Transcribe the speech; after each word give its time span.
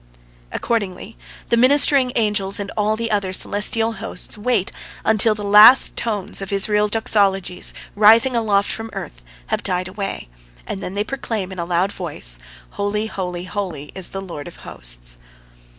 Accordingly, 0.51 1.15
the 1.49 1.57
ministering 1.57 2.11
angels 2.15 2.59
and 2.59 2.71
all 2.75 2.95
the 2.95 3.11
other 3.11 3.31
celestial 3.31 3.91
hosts 4.01 4.35
wait 4.35 4.71
until 5.05 5.35
the 5.35 5.43
last 5.43 5.95
tones 5.95 6.41
of 6.41 6.51
Israel's 6.51 6.89
doxologies 6.89 7.71
rising 7.95 8.35
aloft 8.35 8.71
from 8.71 8.89
earth 8.93 9.21
have 9.53 9.61
died 9.61 9.87
away, 9.87 10.27
and 10.65 10.81
then 10.81 10.95
they 10.95 11.03
proclaim 11.03 11.51
in 11.51 11.59
a 11.59 11.65
loud 11.65 11.91
voice, 11.91 12.39
"Holy, 12.71 13.05
holy, 13.05 13.43
holy, 13.43 13.91
is 13.93 14.09
the 14.09 14.23
Lord 14.23 14.47
of 14.47 14.55
hosts." 14.65 15.19